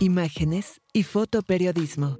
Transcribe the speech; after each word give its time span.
imágenes 0.00 0.80
y 0.94 1.02
fotoperiodismo. 1.02 2.18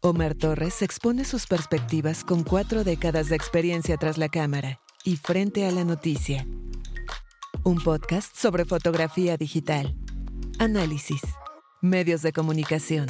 Omar 0.00 0.34
Torres 0.34 0.82
expone 0.82 1.24
sus 1.24 1.46
perspectivas 1.46 2.24
con 2.24 2.42
cuatro 2.42 2.82
décadas 2.82 3.28
de 3.28 3.36
experiencia 3.36 3.96
tras 3.96 4.18
la 4.18 4.28
cámara 4.28 4.80
y 5.04 5.16
frente 5.16 5.66
a 5.66 5.70
la 5.70 5.84
noticia. 5.84 6.48
Un 7.62 7.76
podcast 7.76 8.34
sobre 8.34 8.64
fotografía 8.64 9.36
digital, 9.36 9.94
análisis, 10.58 11.22
medios 11.80 12.22
de 12.22 12.32
comunicación, 12.32 13.06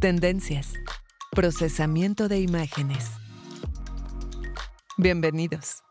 tendencias, 0.00 0.72
procesamiento 1.30 2.28
de 2.28 2.40
imágenes. 2.40 3.10
Bienvenidos. 4.98 5.84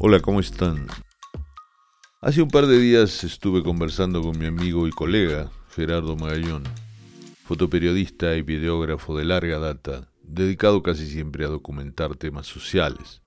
Hola, 0.00 0.20
¿cómo 0.20 0.40
están? 0.40 0.86
Hace 2.24 2.40
un 2.40 2.48
par 2.48 2.66
de 2.66 2.78
días 2.78 3.22
estuve 3.22 3.62
conversando 3.62 4.22
con 4.22 4.38
mi 4.38 4.46
amigo 4.46 4.88
y 4.88 4.90
colega, 4.90 5.50
Gerardo 5.76 6.16
Magallón, 6.16 6.62
fotoperiodista 7.44 8.34
y 8.34 8.40
videógrafo 8.40 9.14
de 9.18 9.26
larga 9.26 9.58
data, 9.58 10.10
dedicado 10.22 10.82
casi 10.82 11.06
siempre 11.06 11.44
a 11.44 11.48
documentar 11.48 12.16
temas 12.16 12.46
sociales. 12.46 13.20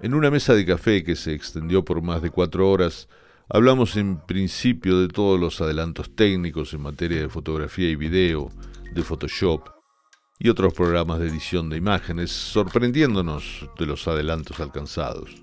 En 0.00 0.14
una 0.14 0.32
mesa 0.32 0.56
de 0.56 0.66
café 0.66 1.04
que 1.04 1.14
se 1.14 1.32
extendió 1.32 1.84
por 1.84 2.02
más 2.02 2.20
de 2.20 2.30
cuatro 2.30 2.68
horas, 2.68 3.08
hablamos 3.48 3.96
en 3.96 4.18
principio 4.26 4.98
de 4.98 5.06
todos 5.06 5.38
los 5.38 5.60
adelantos 5.60 6.12
técnicos 6.16 6.74
en 6.74 6.80
materia 6.80 7.20
de 7.20 7.28
fotografía 7.28 7.88
y 7.88 7.94
video, 7.94 8.48
de 8.92 9.02
Photoshop 9.04 9.68
y 10.40 10.48
otros 10.48 10.74
programas 10.74 11.20
de 11.20 11.28
edición 11.28 11.70
de 11.70 11.76
imágenes, 11.76 12.32
sorprendiéndonos 12.32 13.70
de 13.78 13.86
los 13.86 14.08
adelantos 14.08 14.58
alcanzados. 14.58 15.40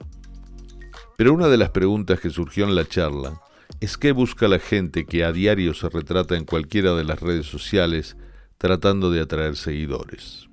Pero 1.18 1.34
una 1.34 1.48
de 1.48 1.58
las 1.58 1.70
preguntas 1.70 2.20
que 2.20 2.30
surgió 2.30 2.66
en 2.66 2.76
la 2.76 2.88
charla 2.88 3.42
es 3.80 3.98
qué 3.98 4.12
busca 4.12 4.48
la 4.48 4.60
gente 4.60 5.06
que 5.06 5.24
a 5.24 5.32
diario 5.32 5.74
se 5.74 5.90
retrata 5.90 6.36
en 6.36 6.46
cualquiera 6.46 6.94
de 6.94 7.04
las 7.04 7.20
redes 7.20 7.46
sociales 7.46 8.18
tratando 8.58 9.12
de 9.12 9.22
atraer 9.22 9.56
seguidores. 9.56 10.50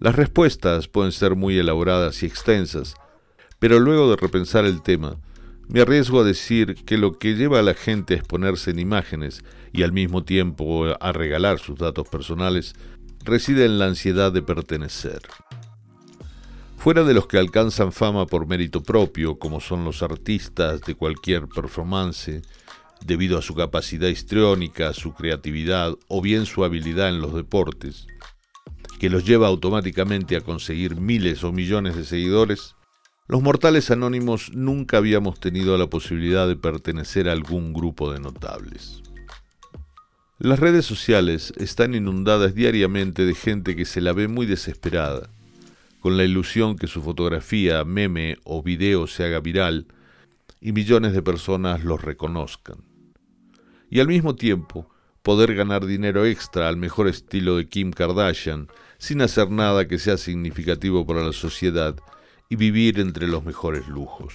Las 0.00 0.16
respuestas 0.16 0.88
pueden 0.88 1.12
ser 1.12 1.36
muy 1.36 1.58
elaboradas 1.58 2.22
y 2.22 2.26
extensas, 2.26 2.94
pero 3.58 3.78
luego 3.78 4.10
de 4.10 4.16
repensar 4.16 4.64
el 4.64 4.82
tema, 4.82 5.16
me 5.68 5.80
arriesgo 5.80 6.20
a 6.20 6.24
decir 6.24 6.74
que 6.84 6.98
lo 6.98 7.18
que 7.18 7.34
lleva 7.34 7.58
a 7.58 7.62
la 7.62 7.74
gente 7.74 8.14
a 8.14 8.16
exponerse 8.18 8.70
en 8.70 8.78
imágenes 8.78 9.44
y 9.72 9.82
al 9.82 9.92
mismo 9.92 10.24
tiempo 10.24 10.84
a 11.00 11.12
regalar 11.12 11.58
sus 11.58 11.78
datos 11.78 12.06
personales 12.08 12.74
reside 13.24 13.64
en 13.64 13.78
la 13.78 13.86
ansiedad 13.86 14.30
de 14.30 14.42
pertenecer. 14.42 15.22
Fuera 16.84 17.02
de 17.02 17.14
los 17.14 17.26
que 17.26 17.38
alcanzan 17.38 17.92
fama 17.92 18.26
por 18.26 18.46
mérito 18.46 18.82
propio, 18.82 19.38
como 19.38 19.58
son 19.58 19.86
los 19.86 20.02
artistas 20.02 20.82
de 20.82 20.94
cualquier 20.94 21.48
performance, 21.48 22.42
debido 23.00 23.38
a 23.38 23.40
su 23.40 23.54
capacidad 23.54 24.08
histriónica, 24.08 24.92
su 24.92 25.14
creatividad 25.14 25.94
o 26.08 26.20
bien 26.20 26.44
su 26.44 26.62
habilidad 26.62 27.08
en 27.08 27.22
los 27.22 27.32
deportes, 27.32 28.06
que 29.00 29.08
los 29.08 29.24
lleva 29.24 29.46
automáticamente 29.46 30.36
a 30.36 30.42
conseguir 30.42 30.96
miles 30.96 31.42
o 31.42 31.52
millones 31.52 31.96
de 31.96 32.04
seguidores, 32.04 32.74
los 33.28 33.40
mortales 33.40 33.90
anónimos 33.90 34.50
nunca 34.52 34.98
habíamos 34.98 35.40
tenido 35.40 35.78
la 35.78 35.86
posibilidad 35.86 36.46
de 36.46 36.56
pertenecer 36.56 37.30
a 37.30 37.32
algún 37.32 37.72
grupo 37.72 38.12
de 38.12 38.20
notables. 38.20 39.00
Las 40.38 40.58
redes 40.58 40.84
sociales 40.84 41.54
están 41.56 41.94
inundadas 41.94 42.54
diariamente 42.54 43.24
de 43.24 43.34
gente 43.34 43.74
que 43.74 43.86
se 43.86 44.02
la 44.02 44.12
ve 44.12 44.28
muy 44.28 44.44
desesperada, 44.44 45.30
con 46.04 46.18
la 46.18 46.24
ilusión 46.24 46.76
que 46.76 46.86
su 46.86 47.00
fotografía, 47.00 47.82
meme 47.82 48.36
o 48.44 48.62
video 48.62 49.06
se 49.06 49.24
haga 49.24 49.40
viral 49.40 49.86
y 50.60 50.72
millones 50.72 51.14
de 51.14 51.22
personas 51.22 51.82
los 51.82 52.02
reconozcan. 52.02 52.84
Y 53.88 54.00
al 54.00 54.08
mismo 54.08 54.34
tiempo, 54.34 54.86
poder 55.22 55.54
ganar 55.54 55.86
dinero 55.86 56.26
extra 56.26 56.68
al 56.68 56.76
mejor 56.76 57.08
estilo 57.08 57.56
de 57.56 57.70
Kim 57.70 57.90
Kardashian 57.90 58.68
sin 58.98 59.22
hacer 59.22 59.50
nada 59.50 59.88
que 59.88 59.98
sea 59.98 60.18
significativo 60.18 61.06
para 61.06 61.24
la 61.24 61.32
sociedad 61.32 61.96
y 62.50 62.56
vivir 62.56 63.00
entre 63.00 63.26
los 63.26 63.42
mejores 63.42 63.88
lujos. 63.88 64.34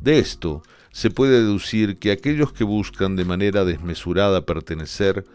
De 0.00 0.20
esto 0.20 0.62
se 0.90 1.10
puede 1.10 1.32
deducir 1.42 1.98
que 1.98 2.12
aquellos 2.12 2.50
que 2.54 2.64
buscan 2.64 3.14
de 3.14 3.26
manera 3.26 3.66
desmesurada 3.66 4.46
pertenecer 4.46 5.26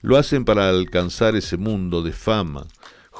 lo 0.00 0.16
hacen 0.16 0.44
para 0.44 0.68
alcanzar 0.68 1.36
ese 1.36 1.56
mundo 1.56 2.02
de 2.02 2.10
fama, 2.10 2.66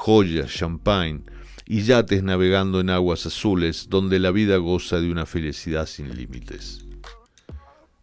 joyas, 0.01 0.49
champagne 0.49 1.21
y 1.67 1.83
yates 1.83 2.23
navegando 2.23 2.79
en 2.79 2.89
aguas 2.89 3.27
azules 3.27 3.87
donde 3.87 4.17
la 4.17 4.31
vida 4.31 4.57
goza 4.57 4.99
de 4.99 5.11
una 5.11 5.27
felicidad 5.27 5.85
sin 5.85 6.15
límites. 6.15 6.83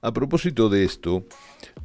A 0.00 0.12
propósito 0.12 0.68
de 0.68 0.84
esto, 0.84 1.26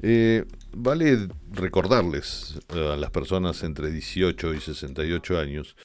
eh, 0.04 0.46
vale 0.72 1.30
recordarles 1.50 2.60
a 2.70 2.96
las 2.96 3.10
personas 3.10 3.64
entre 3.64 3.90
18 3.90 4.54
y 4.54 4.60
68 4.60 5.40
años, 5.40 5.76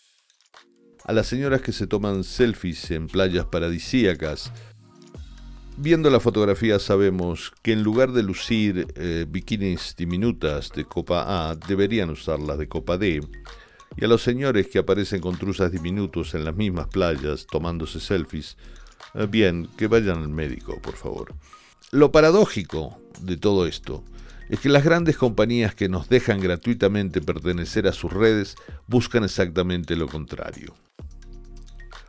a 1.06 1.15
las 1.15 1.27
señoras 1.27 1.62
que 1.62 1.72
se 1.72 1.87
toman 1.87 2.22
selfies 2.22 2.91
en 2.91 3.06
playas 3.06 3.47
paradisíacas, 3.47 4.53
Viendo 5.81 6.11
la 6.11 6.19
fotografía 6.19 6.81
sabemos 6.81 7.53
que 7.62 7.71
en 7.72 7.84
lugar 7.84 8.11
de 8.11 8.25
lucir 8.25 8.88
eh, 8.97 9.27
bikinis 9.28 9.94
diminutas 9.97 10.72
de 10.72 10.84
copa 10.84 11.50
A, 11.50 11.55
deberían 11.55 12.11
usarlas 12.11 12.59
de 12.59 12.67
copa 12.67 12.99
D, 12.99 13.21
y 13.97 14.04
a 14.04 14.09
los 14.09 14.22
señores 14.22 14.69
que 14.69 14.78
aparecen 14.78 15.21
con 15.21 15.37
truzas 15.37 15.72
diminutos 15.72 16.34
en 16.34 16.44
las 16.44 16.54
mismas 16.54 16.88
playas 16.88 17.47
tomándose 17.50 18.00
selfies, 18.00 18.56
eh, 19.15 19.26
bien, 19.28 19.69
que 19.76 19.87
vayan 19.87 20.19
al 20.19 20.28
médico, 20.28 20.81
por 20.81 20.97
favor. 20.97 21.34
Lo 21.91 22.12
paradójico 22.12 23.00
de 23.21 23.37
todo 23.37 23.66
esto 23.66 24.04
es 24.49 24.60
que 24.60 24.69
las 24.69 24.84
grandes 24.84 25.16
compañías 25.16 25.75
que 25.75 25.88
nos 25.88 26.09
dejan 26.09 26.41
gratuitamente 26.41 27.21
pertenecer 27.21 27.87
a 27.87 27.93
sus 27.93 28.12
redes 28.12 28.56
buscan 28.87 29.25
exactamente 29.25 29.97
lo 29.97 30.06
contrario. 30.06 30.75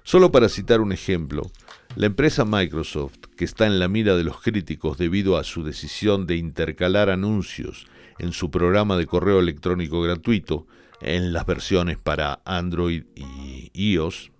Solo 0.04 0.32
para 0.32 0.50
citar 0.50 0.82
un 0.82 0.92
ejemplo, 0.92 1.52
la 1.96 2.08
empresa 2.08 2.46
Microsoft, 2.46 3.20
que 3.36 3.46
está 3.46 3.68
en 3.68 3.78
la 3.78 3.88
mira 3.88 4.16
de 4.16 4.24
los 4.24 4.42
críticos 4.42 4.98
debido 4.98 5.38
a 5.38 5.44
su 5.44 5.64
decisión 5.64 6.26
de 6.28 6.36
intercalar 6.36 7.10
anuncios 7.10 7.86
en 8.18 8.34
su 8.34 8.50
programa 8.50 8.98
de 8.98 9.06
correo 9.06 9.40
electrónico 9.40 10.02
gratuito, 10.02 10.66
en 11.02 11.34
las 11.34 11.46
versiones 11.46 11.98
para 11.98 12.42
Android 12.46 13.04
y 13.16 13.72
iOS, 13.74 14.32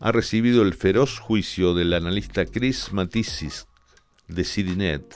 ha 0.00 0.12
recibido 0.12 0.62
el 0.62 0.74
feroz 0.74 1.18
juicio 1.18 1.74
del 1.74 1.92
analista 1.92 2.44
Chris 2.44 2.92
Matisis 2.92 3.66
de 4.28 4.44
CityNet, 4.44 5.14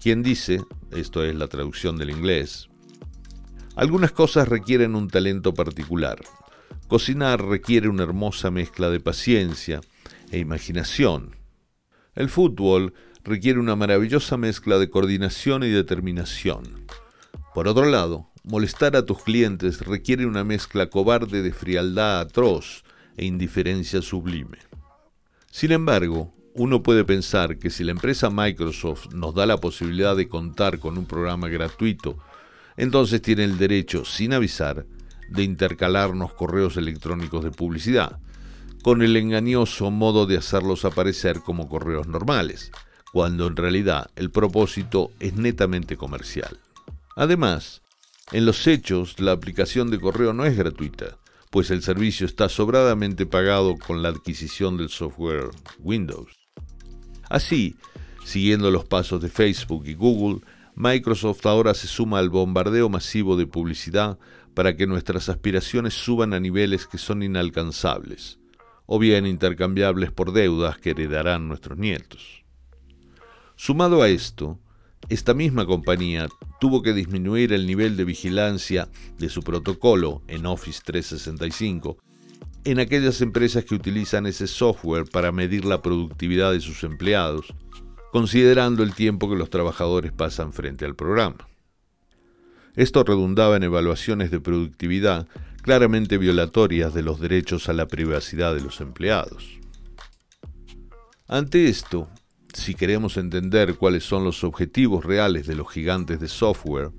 quien 0.00 0.22
dice, 0.22 0.62
esto 0.92 1.24
es 1.24 1.34
la 1.34 1.48
traducción 1.48 1.96
del 1.98 2.10
inglés, 2.10 2.68
algunas 3.76 4.10
cosas 4.12 4.48
requieren 4.48 4.94
un 4.94 5.08
talento 5.08 5.52
particular. 5.52 6.18
Cocinar 6.88 7.44
requiere 7.44 7.90
una 7.90 8.04
hermosa 8.04 8.50
mezcla 8.50 8.88
de 8.88 9.00
paciencia 9.00 9.82
e 10.30 10.38
imaginación. 10.38 11.36
El 12.14 12.30
fútbol 12.30 12.94
requiere 13.22 13.60
una 13.60 13.76
maravillosa 13.76 14.38
mezcla 14.38 14.78
de 14.78 14.88
coordinación 14.88 15.62
y 15.62 15.68
determinación. 15.68 16.86
Por 17.52 17.68
otro 17.68 17.84
lado, 17.84 18.30
Molestar 18.48 18.94
a 18.94 19.04
tus 19.04 19.24
clientes 19.24 19.80
requiere 19.80 20.24
una 20.24 20.44
mezcla 20.44 20.86
cobarde 20.86 21.42
de 21.42 21.52
frialdad 21.52 22.20
atroz 22.20 22.84
e 23.16 23.24
indiferencia 23.24 24.00
sublime. 24.02 24.58
Sin 25.50 25.72
embargo, 25.72 26.32
uno 26.54 26.80
puede 26.80 27.04
pensar 27.04 27.58
que 27.58 27.70
si 27.70 27.82
la 27.82 27.90
empresa 27.90 28.30
Microsoft 28.30 29.12
nos 29.12 29.34
da 29.34 29.46
la 29.46 29.56
posibilidad 29.56 30.14
de 30.14 30.28
contar 30.28 30.78
con 30.78 30.96
un 30.96 31.06
programa 31.06 31.48
gratuito, 31.48 32.18
entonces 32.76 33.20
tiene 33.20 33.42
el 33.42 33.58
derecho, 33.58 34.04
sin 34.04 34.32
avisar, 34.32 34.86
de 35.28 35.42
intercalarnos 35.42 36.32
correos 36.32 36.76
electrónicos 36.76 37.42
de 37.42 37.50
publicidad, 37.50 38.20
con 38.84 39.02
el 39.02 39.16
engañoso 39.16 39.90
modo 39.90 40.24
de 40.24 40.36
hacerlos 40.36 40.84
aparecer 40.84 41.40
como 41.40 41.68
correos 41.68 42.06
normales, 42.06 42.70
cuando 43.12 43.48
en 43.48 43.56
realidad 43.56 44.12
el 44.14 44.30
propósito 44.30 45.10
es 45.18 45.34
netamente 45.34 45.96
comercial. 45.96 46.60
Además, 47.16 47.82
en 48.32 48.44
los 48.44 48.66
hechos, 48.66 49.20
la 49.20 49.32
aplicación 49.32 49.90
de 49.90 50.00
correo 50.00 50.32
no 50.32 50.44
es 50.44 50.56
gratuita, 50.56 51.18
pues 51.50 51.70
el 51.70 51.82
servicio 51.82 52.26
está 52.26 52.48
sobradamente 52.48 53.24
pagado 53.24 53.76
con 53.76 54.02
la 54.02 54.08
adquisición 54.08 54.76
del 54.76 54.88
software 54.88 55.50
Windows. 55.78 56.32
Así, 57.28 57.76
siguiendo 58.24 58.70
los 58.70 58.84
pasos 58.84 59.22
de 59.22 59.28
Facebook 59.28 59.86
y 59.86 59.94
Google, 59.94 60.40
Microsoft 60.74 61.46
ahora 61.46 61.72
se 61.74 61.86
suma 61.86 62.18
al 62.18 62.28
bombardeo 62.28 62.88
masivo 62.88 63.36
de 63.36 63.46
publicidad 63.46 64.18
para 64.54 64.76
que 64.76 64.86
nuestras 64.86 65.28
aspiraciones 65.28 65.94
suban 65.94 66.34
a 66.34 66.40
niveles 66.40 66.86
que 66.86 66.98
son 66.98 67.22
inalcanzables, 67.22 68.40
o 68.86 68.98
bien 68.98 69.26
intercambiables 69.26 70.10
por 70.10 70.32
deudas 70.32 70.78
que 70.78 70.90
heredarán 70.90 71.46
nuestros 71.46 71.78
nietos. 71.78 72.44
Sumado 73.54 74.02
a 74.02 74.08
esto, 74.08 74.58
esta 75.08 75.34
misma 75.34 75.66
compañía 75.66 76.28
tuvo 76.60 76.82
que 76.82 76.92
disminuir 76.92 77.52
el 77.52 77.66
nivel 77.66 77.96
de 77.96 78.04
vigilancia 78.04 78.88
de 79.18 79.28
su 79.28 79.42
protocolo 79.42 80.22
en 80.26 80.46
Office 80.46 80.80
365 80.84 81.96
en 82.66 82.80
aquellas 82.80 83.20
empresas 83.20 83.64
que 83.64 83.76
utilizan 83.76 84.26
ese 84.26 84.48
software 84.48 85.04
para 85.04 85.30
medir 85.30 85.64
la 85.64 85.82
productividad 85.82 86.50
de 86.50 86.60
sus 86.60 86.82
empleados, 86.82 87.54
considerando 88.10 88.82
el 88.82 88.92
tiempo 88.92 89.30
que 89.30 89.36
los 89.36 89.50
trabajadores 89.50 90.10
pasan 90.10 90.52
frente 90.52 90.84
al 90.84 90.96
programa. 90.96 91.48
Esto 92.74 93.04
redundaba 93.04 93.56
en 93.56 93.62
evaluaciones 93.62 94.32
de 94.32 94.40
productividad 94.40 95.28
claramente 95.62 96.18
violatorias 96.18 96.92
de 96.92 97.02
los 97.02 97.20
derechos 97.20 97.68
a 97.68 97.72
la 97.72 97.86
privacidad 97.86 98.52
de 98.52 98.62
los 98.62 98.80
empleados. 98.80 99.60
Ante 101.28 101.68
esto, 101.68 102.08
si 102.56 102.74
queremos 102.74 103.16
entender 103.16 103.74
cuáles 103.74 104.04
son 104.04 104.24
los 104.24 104.42
objetivos 104.42 105.04
reales 105.04 105.46
de 105.46 105.54
los 105.54 105.70
gigantes 105.70 106.18
de 106.20 106.28
software, 106.28 106.90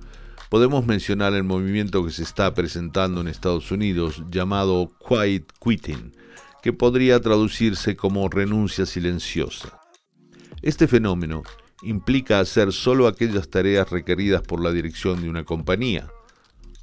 podemos 0.50 0.86
mencionar 0.86 1.34
el 1.34 1.44
movimiento 1.44 2.06
que 2.06 2.12
se 2.12 2.24
está 2.24 2.54
presentando 2.54 3.22
en 3.22 3.28
Estados 3.28 3.72
Unidos 3.72 4.24
llamado 4.30 4.92
Quiet 5.08 5.52
Quitting, 5.60 6.16
que 6.62 6.74
podría 6.74 7.20
traducirse 7.20 7.96
como 7.96 8.30
renuncia 8.30 8.86
silenciosa. 8.86 9.80
Este 10.62 10.88
fenómeno 10.88 11.44
implica 11.82 12.40
hacer 12.40 12.72
solo 12.72 13.08
aquellas 13.08 13.50
tareas 13.50 13.90
requeridas 13.90 14.42
por 14.42 14.62
la 14.62 14.72
dirección 14.72 15.22
de 15.22 15.30
una 15.30 15.44
compañía, 15.44 16.08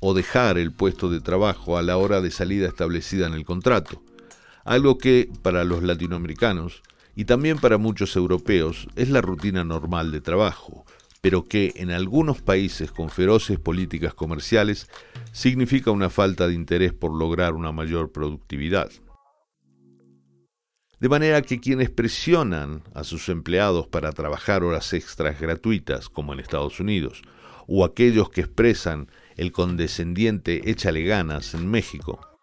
o 0.01 0.15
dejar 0.15 0.59
el 0.59 0.73
puesto 0.73 1.09
de 1.09 1.21
trabajo 1.21 1.79
a 1.79 1.83
la 1.83 1.97
hora 1.97 2.21
de 2.21 2.31
salida 2.31 2.67
establecida 2.67 3.27
en 3.27 3.35
el 3.35 3.45
contrato, 3.45 4.03
algo 4.65 4.99
que, 4.99 5.31
para 5.43 5.65
los 5.65 5.83
latinoamericanos, 5.83 6.83
y 7.17 7.25
también 7.25 7.59
para 7.59 7.79
muchos 7.79 8.17
europeos, 8.17 8.89
es 8.97 9.09
la 9.09 9.21
rutina 9.21 9.65
normal 9.65 10.11
de 10.11 10.21
trabajo, 10.21 10.85
pero 11.21 11.45
que 11.45 11.73
en 11.77 11.91
algunos 11.91 12.43
países 12.43 12.91
con 12.91 13.09
feroces 13.09 13.59
políticas 13.59 14.15
comerciales 14.15 14.89
significa 15.33 15.91
una 15.91 16.11
falta 16.11 16.49
de 16.49 16.55
interés 16.55 16.93
por 16.93 17.13
lograr 17.13 17.55
una 17.55 17.73
mayor 17.73 18.13
productividad. 18.13 18.91
De 21.01 21.09
manera 21.09 21.43
que 21.43 21.61
quienes 21.61 21.91
presionan 21.91 22.83
a 22.95 23.05
sus 23.05 23.29
empleados 23.29 23.87
para 23.89 24.13
trabajar 24.13 24.65
horas 24.65 24.93
extras 24.93 25.41
gratuitas, 25.41 26.09
como 26.09 26.33
en 26.33 26.41
Estados 26.41 26.81
Unidos, 26.81 27.23
o 27.67 27.85
aquellos 27.85 28.31
que 28.31 28.43
expresan 28.43 29.09
el 29.37 29.53
condescendiente 29.53 30.71
échale 30.71 31.03
ganas 31.03 31.55
en 31.55 31.71
México, 31.71 32.34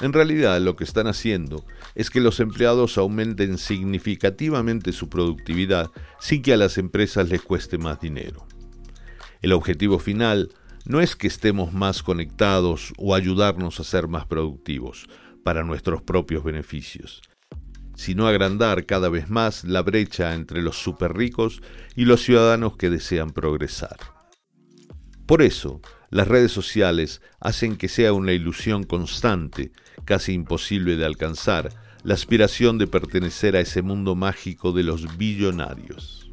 en 0.00 0.12
realidad 0.12 0.60
lo 0.60 0.76
que 0.76 0.84
están 0.84 1.06
haciendo 1.06 1.64
es 1.94 2.10
que 2.10 2.20
los 2.20 2.40
empleados 2.40 2.98
aumenten 2.98 3.58
significativamente 3.58 4.92
su 4.92 5.08
productividad 5.08 5.90
sin 6.20 6.42
que 6.42 6.52
a 6.52 6.56
las 6.56 6.78
empresas 6.78 7.28
les 7.28 7.42
cueste 7.42 7.78
más 7.78 8.00
dinero. 8.00 8.46
El 9.42 9.52
objetivo 9.52 9.98
final 9.98 10.50
no 10.84 11.00
es 11.00 11.14
que 11.14 11.26
estemos 11.26 11.72
más 11.72 12.02
conectados 12.02 12.92
o 12.96 13.14
ayudarnos 13.14 13.78
a 13.78 13.84
ser 13.84 14.08
más 14.08 14.26
productivos 14.26 15.06
para 15.44 15.64
nuestros 15.64 16.02
propios 16.02 16.44
beneficios, 16.44 17.22
sino 17.94 18.26
agrandar 18.26 18.86
cada 18.86 19.08
vez 19.08 19.28
más 19.30 19.64
la 19.64 19.82
brecha 19.82 20.34
entre 20.34 20.62
los 20.62 20.76
superricos 20.76 21.60
y 21.94 22.04
los 22.04 22.22
ciudadanos 22.22 22.76
que 22.76 22.90
desean 22.90 23.30
progresar. 23.30 23.96
Por 25.26 25.42
eso, 25.42 25.80
las 26.12 26.28
redes 26.28 26.52
sociales 26.52 27.22
hacen 27.40 27.76
que 27.76 27.88
sea 27.88 28.12
una 28.12 28.32
ilusión 28.32 28.84
constante, 28.84 29.72
casi 30.04 30.34
imposible 30.34 30.96
de 30.96 31.06
alcanzar, 31.06 31.70
la 32.04 32.12
aspiración 32.12 32.76
de 32.76 32.86
pertenecer 32.86 33.56
a 33.56 33.60
ese 33.60 33.80
mundo 33.80 34.14
mágico 34.14 34.72
de 34.72 34.82
los 34.82 35.16
billonarios. 35.16 36.30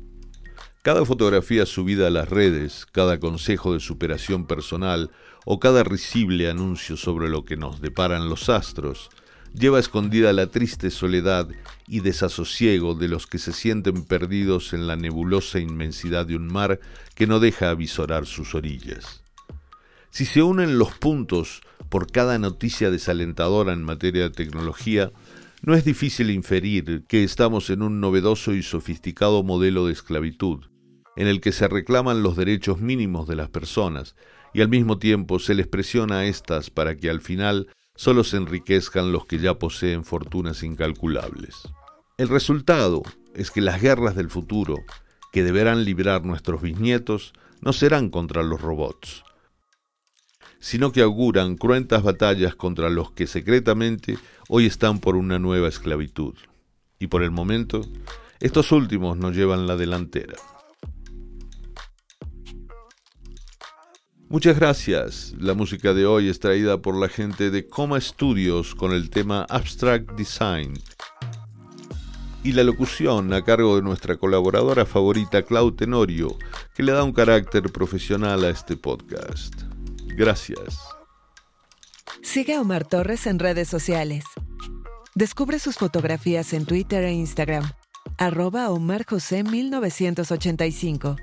Cada 0.81 1.06
fotografía 1.06 1.66
subida 1.66 2.08
a 2.08 2.10
las 2.10 2.28
redes, 2.28 2.86
cada 2.92 3.22
consejo 3.22 3.74
de 3.74 3.80
superación 3.80 4.48
personal 4.48 5.12
o 5.46 5.62
cada 5.62 5.86
risible 5.86 6.50
anuncio 6.50 6.98
sobre 6.98 7.30
lo 7.30 7.46
que 7.46 7.56
nos 7.56 7.80
deparan 7.80 8.28
los 8.28 8.50
astros 8.50 9.10
lleva 9.54 9.80
escondida 9.80 10.34
la 10.34 10.48
triste 10.48 10.92
soledad 10.92 11.48
y 11.88 12.02
desasosiego 12.02 12.96
de 12.96 13.08
los 13.08 13.28
que 13.28 13.40
se 13.40 13.54
sienten 13.54 14.04
perdidos 14.04 14.74
en 14.74 14.88
la 14.88 14.98
nebulosa 14.98 15.60
inmensidad 15.60 16.25
de 16.25 16.36
un 16.36 16.48
mar 16.48 16.82
que 17.16 17.28
no 17.28 17.40
deja 17.40 17.70
avisorar 17.70 18.25
sus 18.25 18.54
orillas. 18.56 19.24
Si 20.12 20.26
se 20.26 20.42
unen 20.42 20.80
los 20.80 20.94
puntos 20.94 21.62
por 21.90 22.12
cada 22.12 22.38
noticia 22.40 22.92
desalentadora 22.92 23.74
en 23.74 23.84
materia 23.84 24.24
de 24.24 24.30
tecnología, 24.32 25.12
no 25.62 25.76
es 25.76 25.86
difícil 25.86 26.30
inferir 26.30 27.04
que 27.08 27.24
estamos 27.24 27.70
en 27.70 27.82
un 27.82 28.00
novedoso 28.00 28.54
y 28.54 28.64
sofisticado 28.64 29.44
modelo 29.44 29.86
de 29.86 29.94
esclavitud, 29.94 30.66
en 31.16 31.28
el 31.28 31.42
que 31.42 31.52
se 31.52 31.68
reclaman 31.68 32.24
los 32.24 32.38
derechos 32.38 32.80
mínimos 32.80 33.28
de 33.28 33.36
las 33.36 33.50
personas 33.50 34.16
y 34.54 34.62
al 34.62 34.70
mismo 34.70 34.98
tiempo 34.98 35.38
se 35.40 35.54
les 35.54 35.68
presiona 35.68 36.20
a 36.20 36.26
éstas 36.26 36.70
para 36.70 36.96
que 36.96 37.10
al 37.10 37.22
final 37.22 37.68
solo 37.96 38.24
se 38.24 38.38
enriquezcan 38.38 39.12
los 39.12 39.26
que 39.26 39.38
ya 39.38 39.60
poseen 39.60 40.04
fortunas 40.04 40.64
incalculables. 40.64 41.68
El 42.18 42.30
resultado 42.30 43.04
es 43.36 43.52
que 43.52 43.62
las 43.62 43.82
guerras 43.82 44.16
del 44.16 44.30
futuro, 44.30 44.78
que 45.32 45.44
deberán 45.44 45.84
librar 45.84 46.26
nuestros 46.26 46.62
bisnietos, 46.62 47.34
no 47.62 47.74
serán 47.74 48.10
contra 48.10 48.42
los 48.42 48.62
robots, 48.62 49.24
sino 50.60 50.92
que 50.92 51.02
auguran 51.02 51.56
cruentas 51.56 52.04
batallas 52.04 52.56
contra 52.56 52.90
los 52.90 53.12
que 53.12 53.28
secretamente 53.28 54.18
hoy 54.48 54.66
están 54.66 55.00
por 55.00 55.16
una 55.16 55.40
nueva 55.40 55.68
esclavitud. 55.68 56.36
Y 57.00 57.08
por 57.08 57.24
el 57.24 57.32
momento, 57.32 57.82
estos 58.40 58.72
últimos 58.72 59.18
nos 59.18 59.36
llevan 59.36 59.68
la 59.68 59.78
delantera. 59.78 60.36
Muchas 64.28 64.60
gracias. 64.60 65.34
La 65.40 65.56
música 65.56 65.96
de 65.96 66.06
hoy 66.06 66.30
es 66.30 66.40
traída 66.40 66.80
por 66.80 66.96
la 66.96 67.10
gente 67.10 67.50
de 67.50 67.68
Coma 67.68 68.00
Studios 68.00 68.76
con 68.76 68.92
el 68.92 69.10
tema 69.10 69.48
Abstract 69.50 70.12
Design. 70.12 70.74
Y 72.44 72.52
la 72.52 72.64
locución 72.64 73.34
a 73.34 73.44
cargo 73.44 73.76
de 73.78 73.82
nuestra 73.82 74.18
colaboradora 74.18 74.86
favorita 74.86 75.42
Clau 75.42 75.72
Tenorio, 75.72 76.38
que 76.76 76.84
le 76.84 76.92
da 76.92 77.04
un 77.04 77.12
carácter 77.12 77.72
profesional 77.72 78.44
a 78.44 78.50
este 78.50 78.78
podcast. 78.78 79.69
Gracias. 80.16 80.80
Sigue 82.22 82.56
a 82.56 82.62
Omar 82.62 82.86
Torres 82.88 83.28
en 83.28 83.40
redes 83.40 83.68
sociales. 83.68 84.26
Descubre 85.16 85.60
sus 85.60 85.78
fotografías 85.78 86.54
en 86.54 86.66
Twitter 86.66 87.04
e 87.04 87.12
Instagram. 87.12 87.72
Arroba 88.18 88.70
Omar 88.70 89.06
José 89.06 89.44
1985. 89.44 91.16